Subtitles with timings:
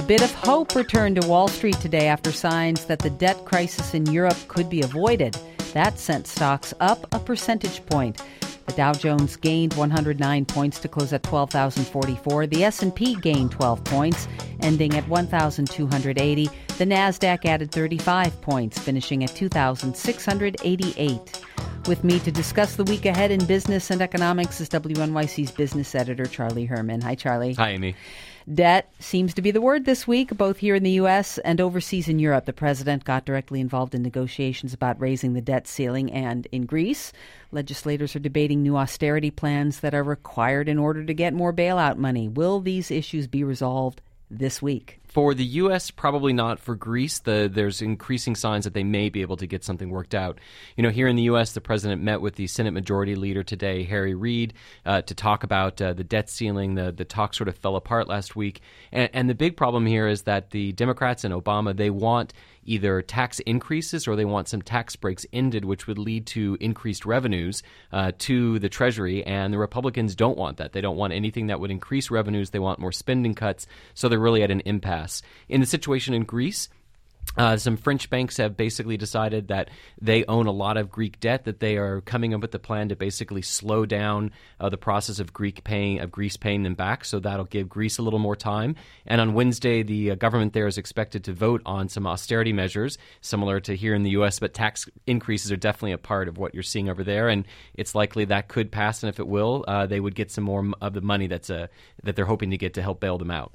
[0.00, 3.92] A bit of hope returned to Wall Street today after signs that the debt crisis
[3.92, 5.36] in Europe could be avoided.
[5.74, 8.22] That sent stocks up a percentage point.
[8.64, 12.46] The Dow Jones gained 109 points to close at 12,044.
[12.46, 14.26] The S&P gained 12 points,
[14.60, 16.50] ending at 1,280.
[16.78, 21.44] The Nasdaq added 35 points, finishing at 2,688.
[21.86, 26.26] With me to discuss the week ahead in business and economics is WNYC's business editor
[26.26, 27.00] Charlie Herman.
[27.00, 27.54] Hi Charlie.
[27.54, 27.96] Hi Amy.
[28.52, 31.38] Debt seems to be the word this week, both here in the U.S.
[31.38, 32.44] and overseas in Europe.
[32.44, 37.12] The president got directly involved in negotiations about raising the debt ceiling, and in Greece,
[37.50, 41.96] legislators are debating new austerity plans that are required in order to get more bailout
[41.96, 42.28] money.
[42.28, 44.00] Will these issues be resolved
[44.30, 44.99] this week?
[45.10, 46.60] For the U.S., probably not.
[46.60, 50.14] For Greece, the, there's increasing signs that they may be able to get something worked
[50.14, 50.38] out.
[50.76, 53.82] You know, here in the U.S., the president met with the Senate Majority Leader today,
[53.82, 54.54] Harry Reid,
[54.86, 56.76] uh, to talk about uh, the debt ceiling.
[56.76, 58.60] The the talk sort of fell apart last week,
[58.92, 62.32] and, and the big problem here is that the Democrats and Obama they want
[62.64, 67.04] either tax increases or they want some tax breaks ended, which would lead to increased
[67.04, 69.24] revenues uh, to the Treasury.
[69.24, 70.72] And the Republicans don't want that.
[70.72, 72.50] They don't want anything that would increase revenues.
[72.50, 73.66] They want more spending cuts.
[73.94, 74.99] So they're really at an impasse.
[75.48, 76.68] In the situation in Greece,
[77.36, 81.44] uh, some French banks have basically decided that they own a lot of Greek debt.
[81.44, 85.20] That they are coming up with a plan to basically slow down uh, the process
[85.20, 87.04] of Greek paying of Greece paying them back.
[87.04, 88.74] So that'll give Greece a little more time.
[89.06, 92.98] And on Wednesday, the uh, government there is expected to vote on some austerity measures,
[93.20, 94.40] similar to here in the U.S.
[94.40, 97.94] But tax increases are definitely a part of what you're seeing over there, and it's
[97.94, 99.04] likely that could pass.
[99.04, 101.68] And if it will, uh, they would get some more of the money that's uh,
[102.02, 103.52] that they're hoping to get to help bail them out.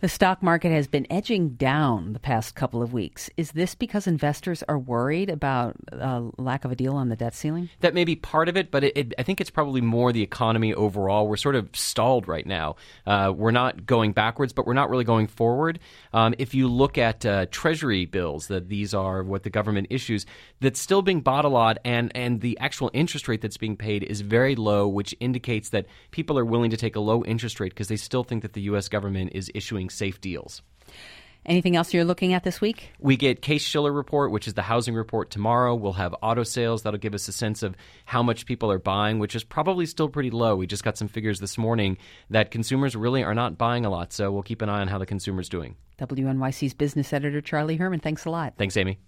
[0.00, 3.17] The stock market has been edging down the past couple of weeks.
[3.36, 7.34] Is this because investors are worried about uh, lack of a deal on the debt
[7.34, 7.68] ceiling?
[7.80, 10.22] That may be part of it, but it, it, I think it's probably more the
[10.22, 11.28] economy overall.
[11.28, 12.76] We're sort of stalled right now.
[13.06, 15.78] Uh, we're not going backwards, but we're not really going forward.
[16.12, 20.26] Um, if you look at uh, Treasury bills, that these are what the government issues,
[20.60, 24.02] that's still being bought a lot, and and the actual interest rate that's being paid
[24.02, 27.70] is very low, which indicates that people are willing to take a low interest rate
[27.70, 28.88] because they still think that the U.S.
[28.88, 30.62] government is issuing safe deals.
[31.46, 32.90] Anything else you're looking at this week?
[32.98, 35.74] We get Case Shiller report, which is the housing report tomorrow.
[35.74, 36.82] We'll have auto sales.
[36.82, 40.08] That'll give us a sense of how much people are buying, which is probably still
[40.08, 40.56] pretty low.
[40.56, 41.96] We just got some figures this morning
[42.30, 44.12] that consumers really are not buying a lot.
[44.12, 45.76] So we'll keep an eye on how the consumer's doing.
[45.98, 48.00] WNYC's business editor Charlie Herman.
[48.00, 48.54] Thanks a lot.
[48.58, 48.98] Thanks, Amy.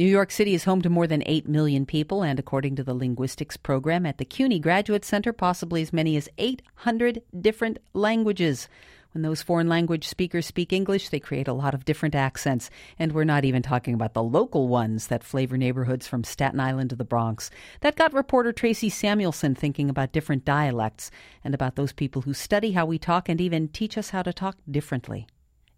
[0.00, 2.94] New York City is home to more than 8 million people, and according to the
[2.94, 8.66] linguistics program at the CUNY Graduate Center, possibly as many as 800 different languages.
[9.12, 12.70] When those foreign language speakers speak English, they create a lot of different accents.
[12.98, 16.88] And we're not even talking about the local ones that flavor neighborhoods from Staten Island
[16.88, 17.50] to the Bronx.
[17.82, 21.10] That got reporter Tracey Samuelson thinking about different dialects
[21.44, 24.32] and about those people who study how we talk and even teach us how to
[24.32, 25.26] talk differently.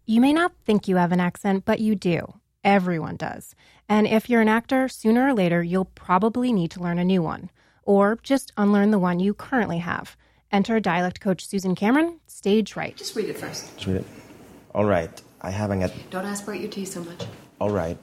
[0.05, 2.35] You may not think you have an accent, but you do.
[2.63, 3.55] Everyone does.
[3.89, 7.21] And if you're an actor, sooner or later, you'll probably need to learn a new
[7.21, 7.49] one,
[7.83, 10.15] or just unlearn the one you currently have.
[10.51, 12.95] Enter dialect coach Susan Cameron, stage right.
[12.95, 13.73] Just read it first.
[13.75, 14.05] Just read it.
[14.73, 15.21] All right.
[15.41, 17.25] I haven't ad- Don't aspirate your tea so much.
[17.59, 17.97] all right.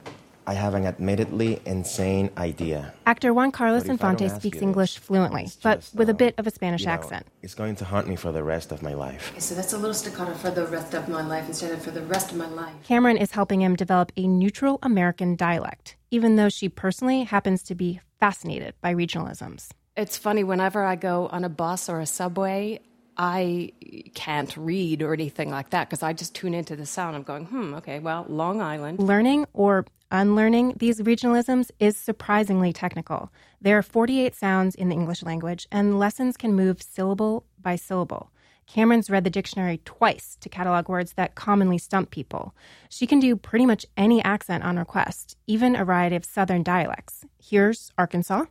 [0.51, 2.93] I have an admittedly insane idea.
[3.05, 5.95] Actor Juan Carlos What if I don't Infante speaks you English fluently, It's but just,
[5.95, 7.25] with a um, bit of a Spanish you know, accent.
[7.41, 9.31] It's going to haunt me for the rest of my life.
[9.31, 11.91] Okay, so that's a little staccato for the rest of my life instead of for
[11.91, 12.73] the rest of my life.
[12.83, 17.73] Cameron is helping him develop a neutral American dialect, even though she personally happens to
[17.73, 19.69] be fascinated by regionalisms.
[19.95, 22.81] It's funny, whenever I go on a bus or a subway,
[23.15, 23.71] I
[24.15, 27.15] can't read or anything like that because I just tune into the sound.
[27.15, 28.99] I'm going, hmm, okay, well, Long Island.
[28.99, 33.31] Learning or unlearning these regionalisms is surprisingly technical.
[33.61, 38.31] There are 48 sounds in the English language, and lessons can move syllable by syllable.
[38.67, 42.55] Cameron's read the dictionary twice to catalog words that commonly stump people.
[42.89, 47.25] She can do pretty much any accent on request, even a variety of Southern dialects.
[47.43, 48.45] Here's Arkansas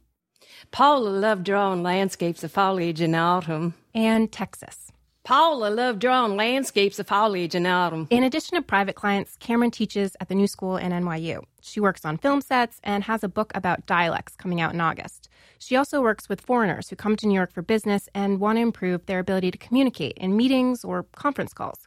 [0.71, 3.75] Paula loved drawing landscapes of foliage in autumn.
[3.95, 4.90] and Texas.
[5.23, 8.07] Paula loved drawing landscapes of foliage in autumn.
[8.11, 11.45] In addition to private clients, Cameron teaches at the New School in NYU.
[11.61, 15.29] She works on film sets and has a book about dialects coming out in August.
[15.59, 18.63] She also works with foreigners who come to New York for business and want to
[18.63, 21.87] improve their ability to communicate in meetings or conference calls.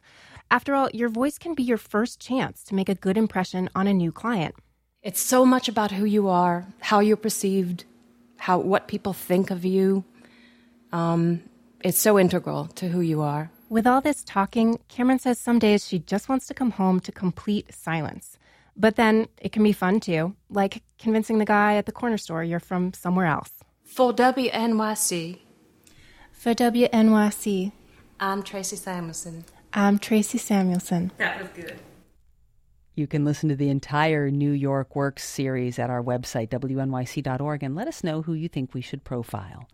[0.50, 3.88] After all, your voice can be your first chance to make a good impression on
[3.88, 4.54] a new client.
[5.02, 7.84] It's so much about who you are, how you're perceived,
[8.36, 10.04] how what people think of you.
[10.92, 11.42] Um,
[11.84, 13.50] it's so integral to who you are.
[13.68, 17.12] With all this talking, Cameron says some days she just wants to come home to
[17.12, 18.38] complete silence.
[18.76, 22.42] But then it can be fun too, like convincing the guy at the corner store
[22.42, 23.50] you're from somewhere else.
[23.84, 25.38] For WNYC,
[26.32, 27.72] For WNYC,
[28.18, 29.44] I'm Tracey Samuelson.
[29.74, 31.12] I'm Tracey Samuelson.
[31.18, 31.78] That was good.
[32.96, 37.74] You can listen to the entire New York Works series at our website, wnyc.org, and
[37.74, 39.68] let us know who you think we should profile.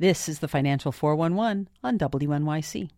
[0.00, 2.90] This is the Financial 411 on WNYC.